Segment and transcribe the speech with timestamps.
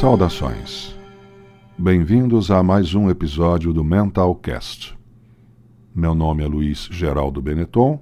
[0.00, 0.96] Saudações.
[1.76, 4.98] Bem-vindos a mais um episódio do Mental Cast.
[5.94, 8.00] Meu nome é Luiz Geraldo Benetton,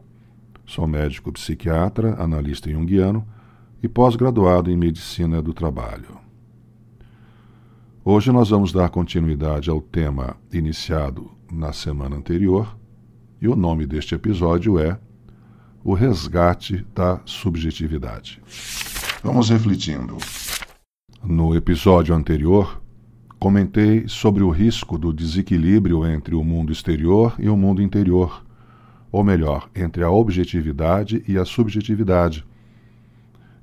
[0.65, 3.27] sou médico psiquiatra, analista junguiano
[3.83, 6.17] e pós-graduado em medicina do trabalho.
[8.05, 12.79] Hoje nós vamos dar continuidade ao tema iniciado na semana anterior,
[13.43, 14.97] e o nome deste episódio é
[15.83, 18.41] O Resgate da Subjetividade.
[19.21, 20.17] Vamos refletindo.
[21.23, 22.81] No episódio anterior,
[23.41, 28.45] comentei sobre o risco do desequilíbrio entre o mundo exterior e o mundo interior,
[29.11, 32.47] ou melhor, entre a objetividade e a subjetividade,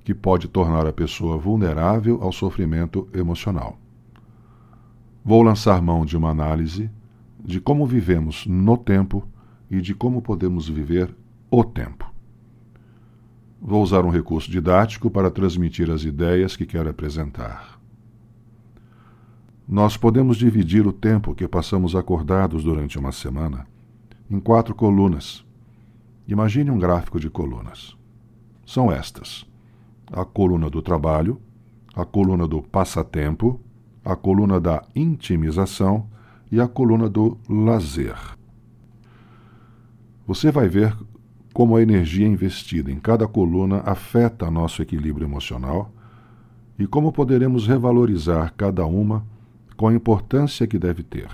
[0.03, 3.79] que pode tornar a pessoa vulnerável ao sofrimento emocional.
[5.23, 6.91] Vou lançar mão de uma análise
[7.43, 9.25] de como vivemos no tempo
[9.71, 11.15] e de como podemos viver
[11.49, 12.14] o tempo.
[13.61, 17.79] Vou usar um recurso didático para transmitir as ideias que quero apresentar.
[19.67, 23.65] Nós podemos dividir o tempo que passamos acordados durante uma semana
[24.29, 25.45] em quatro colunas.
[26.27, 27.95] Imagine um gráfico de colunas.
[28.65, 29.45] São estas:
[30.11, 31.41] a coluna do trabalho,
[31.95, 33.59] a coluna do passatempo,
[34.03, 36.07] a coluna da intimização
[36.51, 38.17] e a coluna do lazer.
[40.27, 40.95] Você vai ver
[41.55, 45.89] como a energia investida em cada coluna afeta nosso equilíbrio emocional
[46.77, 49.25] e como poderemos revalorizar cada uma
[49.77, 51.29] com a importância que deve ter.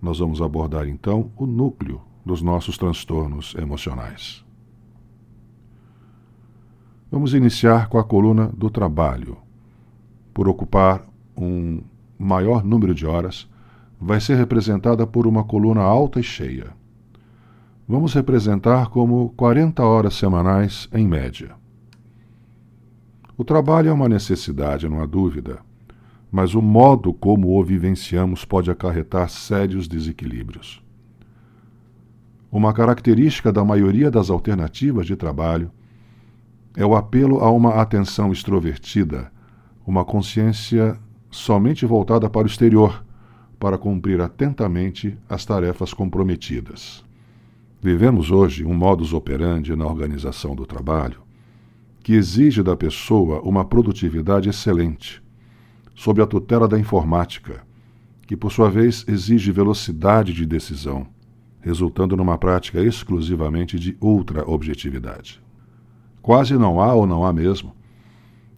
[0.00, 4.44] Nós vamos abordar então o núcleo dos nossos transtornos emocionais.
[7.10, 9.36] Vamos iniciar com a coluna do trabalho,
[10.32, 11.04] por ocupar
[11.36, 11.80] um
[12.16, 13.48] maior número de horas,
[14.00, 16.77] vai ser representada por uma coluna alta e cheia.
[17.90, 21.56] Vamos representar como 40 horas semanais em média.
[23.34, 25.60] O trabalho é uma necessidade, não há dúvida,
[26.30, 30.84] mas o modo como o vivenciamos pode acarretar sérios desequilíbrios.
[32.52, 35.70] Uma característica da maioria das alternativas de trabalho
[36.76, 39.32] é o apelo a uma atenção extrovertida,
[39.86, 43.02] uma consciência somente voltada para o exterior,
[43.58, 47.07] para cumprir atentamente as tarefas comprometidas.
[47.80, 51.22] Vivemos hoje um modus operandi na organização do trabalho
[52.02, 55.22] que exige da pessoa uma produtividade excelente,
[55.94, 57.62] sob a tutela da informática,
[58.26, 61.06] que por sua vez exige velocidade de decisão,
[61.60, 65.40] resultando numa prática exclusivamente de ultra-objetividade.
[66.20, 67.76] Quase não há ou não há mesmo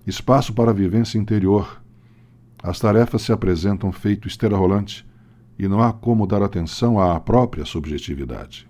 [0.06, 1.82] espaço para a vivência interior,
[2.62, 5.06] as tarefas se apresentam feito esteira rolante
[5.58, 8.69] e não há como dar atenção à própria subjetividade.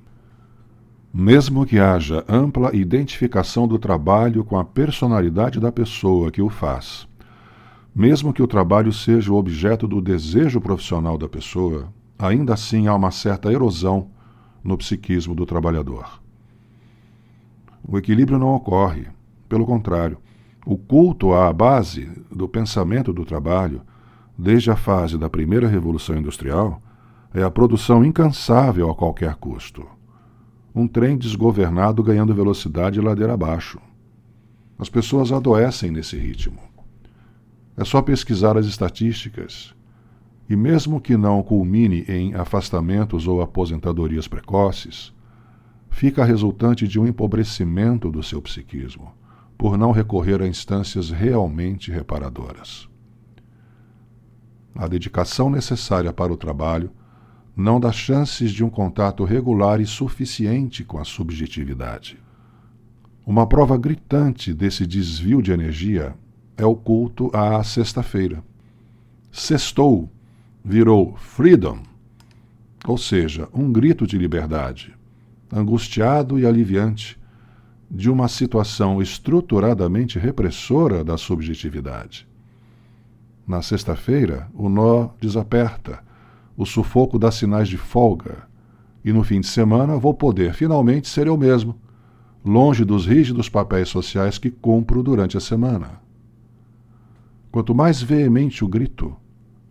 [1.13, 7.09] Mesmo que haja ampla identificação do trabalho com a personalidade da pessoa que o faz,
[7.93, 12.95] mesmo que o trabalho seja o objeto do desejo profissional da pessoa, ainda assim há
[12.95, 14.09] uma certa erosão
[14.63, 16.23] no psiquismo do trabalhador.
[17.83, 19.09] O equilíbrio não ocorre,
[19.49, 20.17] pelo contrário,
[20.65, 23.83] o culto à base do pensamento do trabalho,
[24.39, 26.81] desde a fase da primeira revolução industrial,
[27.35, 29.85] é a produção incansável a qualquer custo.
[30.75, 33.81] Um trem desgovernado ganhando velocidade ladeira abaixo.
[34.79, 36.61] As pessoas adoecem nesse ritmo.
[37.77, 39.75] É só pesquisar as estatísticas.
[40.49, 45.13] E mesmo que não culmine em afastamentos ou aposentadorias precoces,
[45.91, 49.13] fica resultante de um empobrecimento do seu psiquismo
[49.61, 52.89] por não recorrer a instâncias realmente reparadoras.
[54.75, 56.91] A dedicação necessária para o trabalho
[57.57, 62.19] não dá chances de um contato regular e suficiente com a subjetividade.
[63.27, 66.15] Uma prova gritante desse desvio de energia
[66.57, 68.43] é o culto à sexta-feira.
[69.31, 70.11] Sextou
[70.65, 71.81] virou freedom,
[72.87, 74.95] ou seja, um grito de liberdade,
[75.53, 77.19] angustiado e aliviante,
[77.91, 82.27] de uma situação estruturadamente repressora da subjetividade.
[83.47, 86.05] Na sexta-feira, o nó desaperta,
[86.61, 88.47] o sufoco dá sinais de folga,
[89.03, 91.75] e no fim de semana vou poder finalmente ser eu mesmo,
[92.45, 96.03] longe dos rígidos papéis sociais que cumpro durante a semana.
[97.51, 99.17] Quanto mais veemente o grito,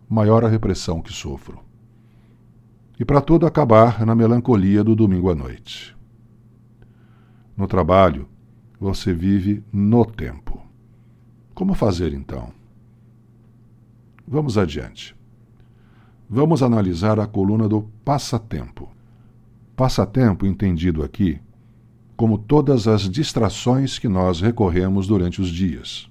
[0.08, 1.60] maior a repressão que sofro.
[2.98, 5.96] E para tudo acabar na melancolia do domingo à noite.
[7.56, 8.28] No trabalho,
[8.80, 10.60] você vive no tempo.
[11.54, 12.52] Como fazer então?
[14.26, 15.19] Vamos adiante.
[16.32, 18.88] Vamos analisar a coluna do passatempo.
[19.74, 21.40] Passatempo entendido aqui
[22.16, 26.08] como todas as distrações que nós recorremos durante os dias.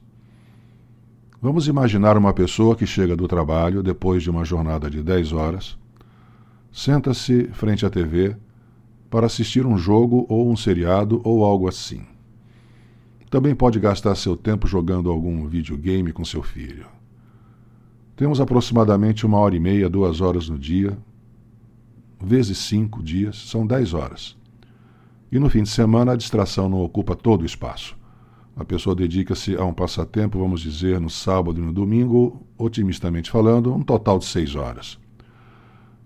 [1.42, 5.77] Vamos imaginar uma pessoa que chega do trabalho depois de uma jornada de 10 horas,
[6.69, 8.36] senta-se frente à TV
[9.10, 12.01] para assistir um jogo ou um seriado ou algo assim.
[13.30, 16.99] Também pode gastar seu tempo jogando algum videogame com seu filho.
[18.19, 20.98] Temos aproximadamente uma hora e meia, duas horas no dia,
[22.21, 24.36] vezes cinco dias, são dez horas.
[25.31, 27.98] E no fim de semana a distração não ocupa todo o espaço.
[28.57, 33.74] A pessoa dedica-se a um passatempo, vamos dizer, no sábado e no domingo, otimistamente falando,
[33.74, 35.00] um total de seis horas.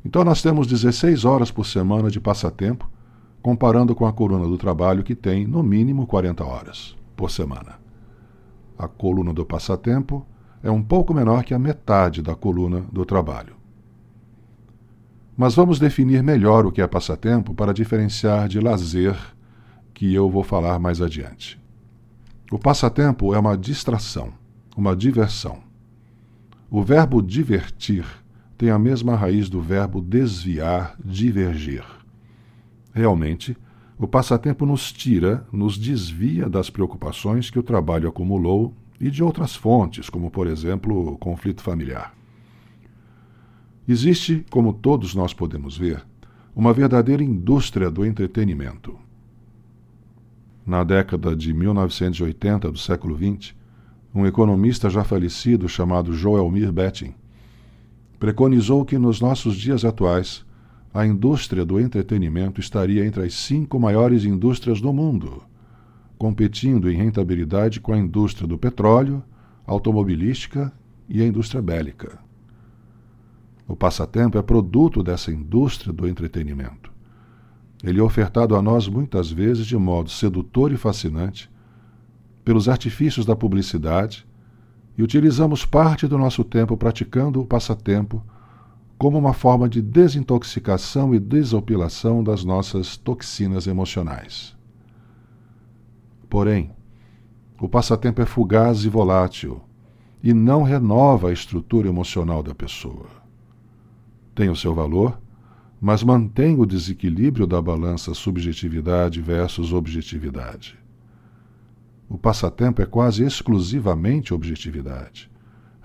[0.05, 2.87] Então nós temos 16 horas por semana de passatempo,
[3.41, 7.79] comparando com a coluna do trabalho que tem, no mínimo, 40 horas por semana.
[8.77, 10.23] A coluna do passatempo
[10.63, 13.53] é um pouco menor que a metade da coluna do trabalho.
[15.35, 19.15] Mas vamos definir melhor o que é passatempo para diferenciar de lazer,
[19.93, 21.61] que eu vou falar mais adiante.
[22.49, 24.31] O passatempo é uma distração,
[24.77, 25.59] uma diversão.
[26.71, 28.05] O verbo divertir
[28.57, 31.83] tem a mesma raiz do verbo desviar, divergir.
[32.93, 33.57] Realmente,
[33.97, 39.55] o passatempo nos tira, nos desvia das preocupações que o trabalho acumulou e de outras
[39.55, 42.13] fontes, como, por exemplo, o conflito familiar.
[43.87, 46.05] Existe, como todos nós podemos ver,
[46.55, 48.97] uma verdadeira indústria do entretenimento
[50.65, 53.53] na década de 1980 do século XX,
[54.15, 57.13] um economista já falecido chamado Joelmir Betting
[58.23, 60.45] preconizou que nos nossos dias atuais
[60.93, 65.43] a indústria do entretenimento estaria entre as cinco maiores indústrias do mundo,
[66.17, 69.23] competindo em rentabilidade com a indústria do petróleo,
[69.65, 70.71] automobilística
[71.09, 72.19] e a indústria bélica.
[73.67, 76.91] O passatempo é produto dessa indústria do entretenimento.
[77.83, 81.51] Ele é ofertado a nós muitas vezes de modo sedutor e fascinante,
[82.43, 84.25] pelos artifícios da publicidade,
[84.97, 88.23] e utilizamos parte do nosso tempo praticando o passatempo
[88.97, 94.55] como uma forma de desintoxicação e desopilação das nossas toxinas emocionais.
[96.33, 96.71] Porém,
[97.61, 99.61] o passatempo é fugaz e volátil
[100.23, 103.05] e não renova a estrutura emocional da pessoa.
[104.33, 105.21] Tem o seu valor
[105.79, 110.79] mas mantém o desequilíbrio da balança subjetividade versus objetividade.
[112.09, 115.29] O passatempo é quase exclusivamente objetividade.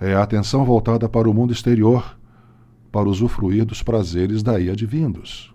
[0.00, 2.16] É a atenção voltada para o mundo exterior,
[2.92, 5.52] para usufruir dos prazeres daí advindos.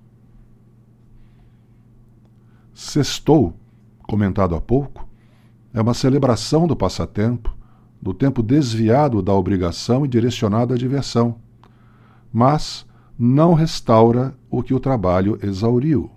[2.74, 3.56] Sextou,
[4.04, 5.08] comentado há pouco,
[5.74, 7.56] é uma celebração do passatempo,
[8.02, 11.36] do tempo desviado da obrigação e direcionado à diversão.
[12.32, 12.86] Mas
[13.18, 16.12] não restaura o que o trabalho exauriu.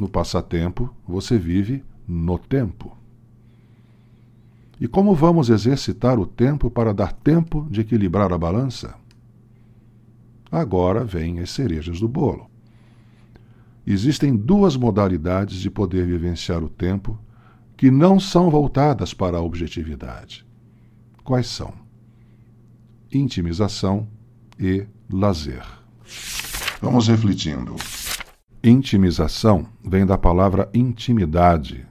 [0.00, 2.96] No passatempo, você vive no tempo.
[4.80, 8.94] E como vamos exercitar o tempo para dar tempo de equilibrar a balança?
[10.50, 12.50] Agora vêm as cerejas do bolo.
[13.86, 17.18] Existem duas modalidades de poder vivenciar o tempo
[17.76, 20.46] que não são voltadas para a objetividade.
[21.22, 21.74] Quais são?
[23.12, 24.08] Intimização
[24.58, 25.64] e lazer.
[26.80, 27.76] Vamos refletindo.
[28.62, 31.86] Intimização vem da palavra intimidade,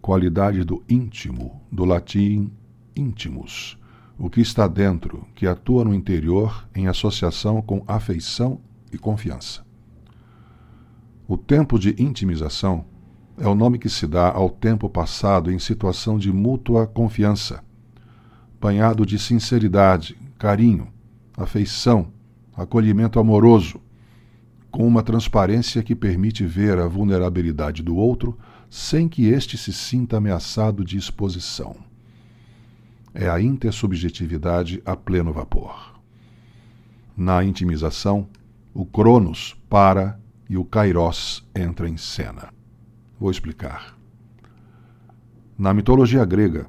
[0.00, 2.50] qualidade do íntimo, do latim
[2.96, 3.78] íntimos,
[4.18, 8.60] o que está dentro, que atua no interior em associação com afeição
[8.92, 9.63] e confiança.
[11.26, 12.84] O tempo de intimização
[13.38, 17.64] é o nome que se dá ao tempo passado em situação de mútua confiança,
[18.60, 20.88] banhado de sinceridade, carinho,
[21.36, 22.12] afeição
[22.56, 23.80] acolhimento amoroso,
[24.70, 28.36] com uma transparência que permite ver a vulnerabilidade do outro
[28.68, 31.76] sem que este se sinta ameaçado de exposição.
[33.12, 35.94] É a intersubjetividade a pleno vapor.
[37.16, 38.26] Na intimização,
[38.72, 42.52] o Cronos para e o Kairos entra em cena.
[43.18, 43.96] Vou explicar.
[45.56, 46.66] Na mitologia grega,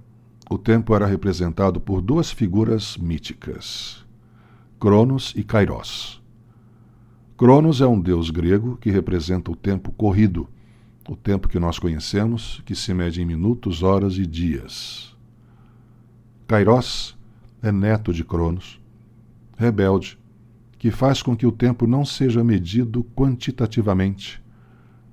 [0.50, 4.05] o tempo era representado por duas figuras míticas,
[4.79, 6.22] Cronos e Kairos.
[7.36, 10.48] Cronos é um deus grego que representa o tempo corrido,
[11.10, 15.15] o tempo que nós conhecemos, que se mede em minutos, horas e dias.
[16.48, 17.17] Kairos
[17.62, 18.79] é neto de Cronos,
[19.58, 20.17] rebelde,
[20.86, 24.39] que faz com que o tempo não seja medido quantitativamente,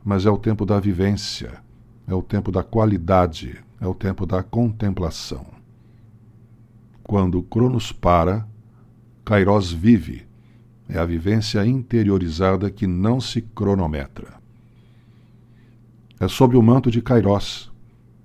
[0.04, 1.62] mas é o tempo da vivência,
[2.06, 5.46] é o tempo da qualidade, é o tempo da contemplação.
[7.02, 8.46] Quando Cronos para,
[9.24, 10.26] Kairos vive.
[10.86, 14.28] É a vivência interiorizada que não se cronometra.
[16.20, 17.72] É sob o manto de Kairos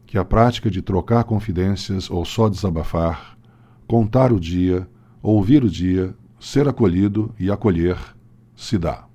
[0.05, 3.37] que a prática de trocar confidências ou só desabafar,
[3.87, 4.85] contar o dia,
[5.21, 7.97] ouvir o dia, ser acolhido e acolher
[8.55, 9.05] se dá.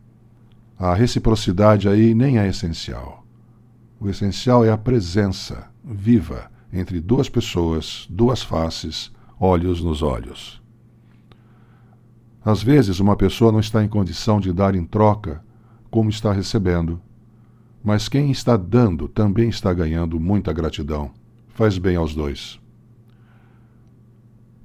[0.79, 3.25] A reciprocidade aí nem é essencial.
[4.01, 10.61] O essencial é a presença viva entre duas pessoas, duas faces, olhos nos olhos.
[12.45, 15.45] Às vezes, uma pessoa não está em condição de dar em troca
[15.91, 17.01] como está recebendo,
[17.85, 21.11] mas quem está dando também está ganhando muita gratidão.
[21.49, 22.59] Faz bem aos dois.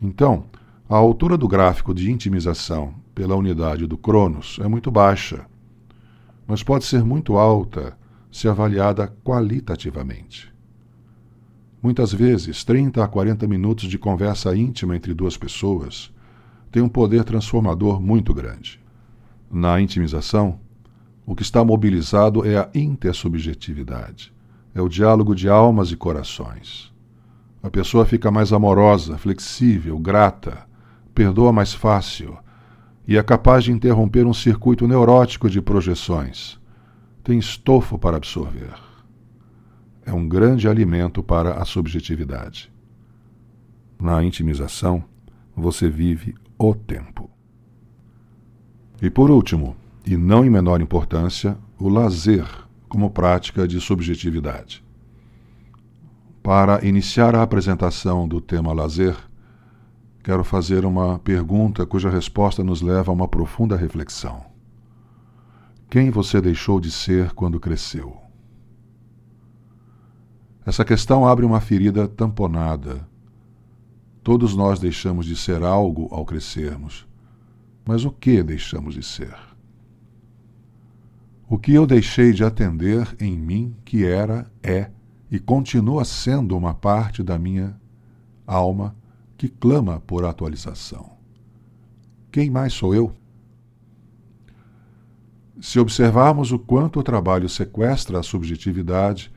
[0.02, 0.46] Então,
[0.90, 5.46] a altura do gráfico de intimização pela unidade do Cronos é muito baixa,
[6.48, 7.98] mas pode ser muito alta
[8.32, 10.54] se avaliada qualitativamente.
[11.84, 16.14] Muitas vezes, 30 a 40 minutos de conversa íntima entre duas pessoas
[16.72, 18.80] tem um poder transformador muito grande.
[19.52, 20.60] Na intimização,
[21.26, 24.34] o que está mobilizado é a intersubjetividade,
[24.74, 26.94] é o diálogo de almas e corações.
[27.62, 30.67] A pessoa fica mais amorosa, flexível, grata,
[31.18, 32.38] perdoa mais fácil
[33.08, 36.60] e é capaz de interromper um circuito neurótico de projeções.
[37.24, 38.76] Tem estofo para absorver.
[40.06, 42.72] É um grande alimento para a subjetividade.
[44.00, 45.04] Na intimização,
[45.56, 47.32] você vive o tempo.
[49.02, 52.46] E por último, e não em menor importância, o lazer
[52.88, 54.86] como prática de subjetividade.
[56.44, 59.27] Para iniciar a apresentação do tema lazer,
[60.28, 64.44] quero fazer uma pergunta cuja resposta nos leva a uma profunda reflexão.
[65.90, 68.18] Quem você deixou de ser quando cresceu?
[70.66, 73.08] Essa questão abre uma ferida tamponada
[74.22, 77.08] Todos nós deixamos de ser algo ao crescermos.
[77.86, 79.34] Mas o que deixamos de ser?
[81.48, 84.92] O que eu deixei de atender em mim que era, é
[85.32, 87.80] e continua sendo uma parte da minha
[88.46, 88.94] alma
[89.38, 91.12] que clama por atualização.
[92.32, 93.14] Quem mais sou eu?
[95.62, 99.32] Se observarmos o quanto o trabalho sequestra a subjetividade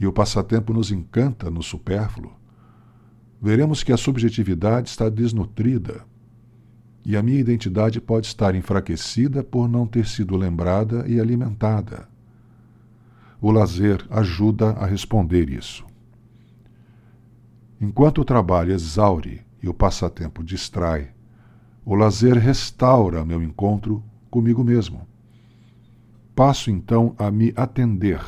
[0.00, 2.32] e o passatempo nos encanta no supérfluo,
[3.40, 6.04] veremos que a subjetividade está desnutrida
[7.04, 12.08] e a minha identidade pode estar enfraquecida por não ter sido lembrada e alimentada.
[13.40, 15.84] O lazer ajuda a responder isso.
[17.82, 21.10] Enquanto o trabalho exaure e o passatempo distrai,
[21.84, 25.06] o lazer restaura meu encontro comigo mesmo.
[26.34, 28.22] Passo então a me atender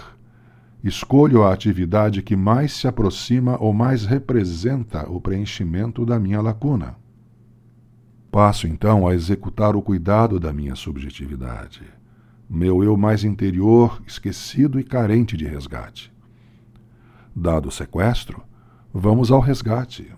[0.85, 6.97] Escolho a atividade que mais se aproxima ou mais representa o preenchimento da minha lacuna.
[8.31, 11.81] Passo então a executar o cuidado da minha subjetividade,
[12.51, 16.13] meu eu mais interior, esquecido e carente de resgate.
[17.35, 18.43] Dado o sequestro,
[18.95, 20.11] vamos ao resgate.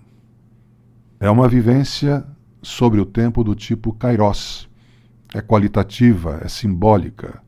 [1.19, 2.25] É uma vivência
[2.63, 4.69] sobre o tempo do tipo kairos.
[5.35, 7.45] É qualitativa, é simbólica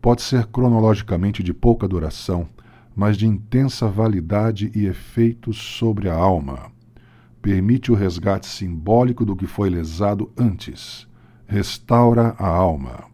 [0.00, 2.48] pode ser cronologicamente de pouca duração,
[2.96, 6.72] mas de intensa validade e efeitos sobre a alma.
[7.42, 11.06] Permite o resgate simbólico do que foi lesado antes.
[11.46, 13.04] Restaura a alma.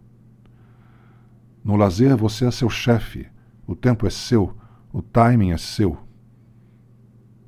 [1.65, 3.27] No lazer, você é seu chefe,
[3.67, 4.57] o tempo é seu,
[4.93, 5.99] o timing é seu.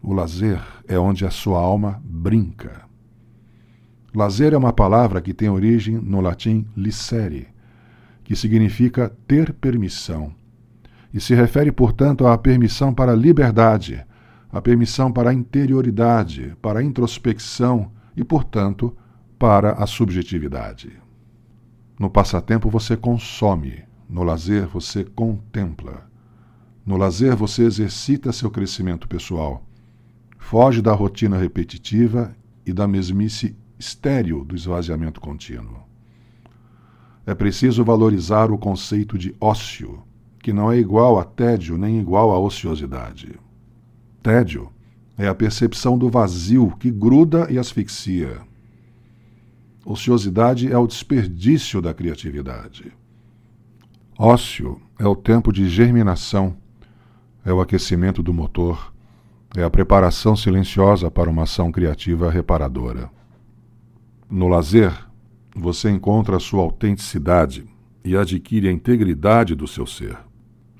[0.08, 2.88] O lazer é onde a sua alma brinca.
[4.14, 7.46] Lazer é uma palavra que tem origem no latim licere,
[8.24, 10.34] que significa ter permissão,
[11.12, 14.02] e se refere, portanto, à permissão para a liberdade,
[14.50, 18.96] à permissão para a interioridade, para a introspecção e, portanto,
[19.38, 20.90] para a subjetividade.
[22.00, 26.08] No passatempo você consome, no lazer você contempla.
[26.86, 29.67] No lazer você exercita seu crescimento pessoal.
[30.50, 35.82] Foge da rotina repetitiva e da mesmice estéril do esvaziamento contínuo.
[37.26, 40.02] É preciso valorizar o conceito de ócio,
[40.42, 43.38] que não é igual a tédio nem igual a ociosidade.
[44.22, 44.72] Tédio
[45.18, 48.40] é a percepção do vazio que gruda e asfixia.
[49.84, 52.90] Ociosidade é o desperdício da criatividade.
[54.18, 56.56] Ócio é o tempo de germinação,
[57.44, 58.94] é o aquecimento do motor,
[59.58, 63.10] é a preparação silenciosa para uma ação criativa reparadora.
[64.30, 64.92] No lazer,
[65.52, 67.66] você encontra a sua autenticidade
[68.04, 70.16] e adquire a integridade do seu ser.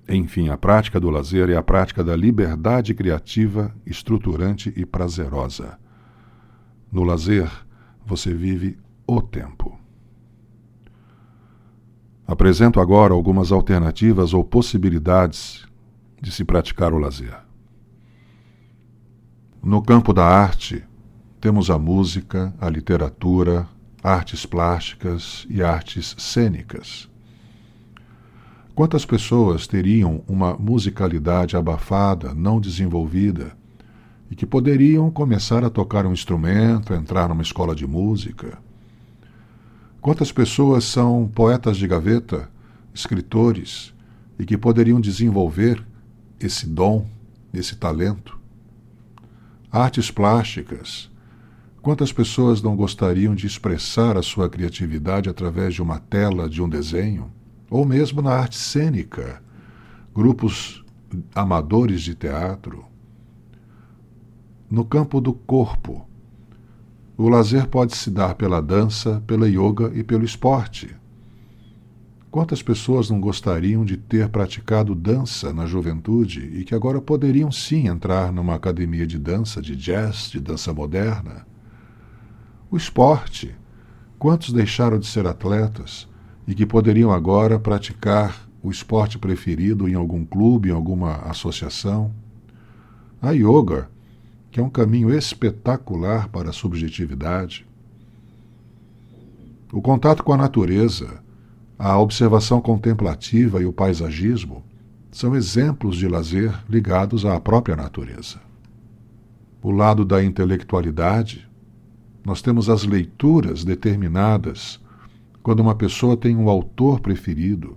[0.08, 5.76] Enfim, a prática do lazer é a prática da liberdade criativa, estruturante e prazerosa.
[6.90, 7.50] No lazer,
[8.06, 9.76] você vive o tempo.
[12.24, 15.66] Apresento agora algumas alternativas ou possibilidades
[16.22, 17.47] de se praticar o lazer.
[19.62, 20.84] No campo da arte,
[21.40, 23.68] temos a música, a literatura,
[24.00, 27.10] artes plásticas e artes cênicas.
[28.72, 33.52] Quantas pessoas teriam uma musicalidade abafada, não desenvolvida,
[34.30, 38.58] e que poderiam começar a tocar um instrumento, entrar numa escola de música?
[40.00, 42.48] Quantas pessoas são poetas de gaveta,
[42.94, 43.92] escritores,
[44.38, 45.84] e que poderiam desenvolver
[46.38, 47.04] esse dom,
[47.52, 48.37] esse talento?
[49.70, 51.10] Artes plásticas.
[51.82, 56.68] Quantas pessoas não gostariam de expressar a sua criatividade através de uma tela, de um
[56.68, 57.30] desenho?
[57.70, 59.42] Ou mesmo na arte cênica,
[60.14, 60.82] grupos
[61.34, 62.82] amadores de teatro.
[64.70, 66.08] No campo do corpo,
[67.14, 70.96] o lazer pode se dar pela dança, pela yoga e pelo esporte.
[72.30, 77.88] Quantas pessoas não gostariam de ter praticado dança na juventude e que agora poderiam sim
[77.88, 81.46] entrar numa academia de dança, de jazz, de dança moderna?
[82.70, 83.54] O esporte.
[84.18, 86.06] Quantos deixaram de ser atletas
[86.46, 92.12] e que poderiam agora praticar o esporte preferido em algum clube, em alguma associação?
[93.22, 93.88] A yoga
[94.50, 97.66] que é um caminho espetacular para a subjetividade.
[99.72, 101.22] O contato com a natureza,
[101.78, 104.64] a observação contemplativa e o paisagismo
[105.12, 108.40] são exemplos de lazer ligados à própria natureza.
[109.62, 111.48] O lado da intelectualidade,
[112.24, 114.80] nós temos as leituras determinadas
[115.42, 117.76] quando uma pessoa tem um autor preferido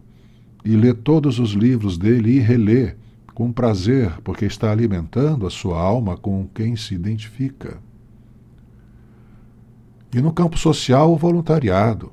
[0.66, 2.96] e lê todos os livros dele e relê
[3.34, 7.80] com prazer, porque está alimentando a sua alma com quem se identifica.
[10.14, 12.12] E no campo social, o voluntariado.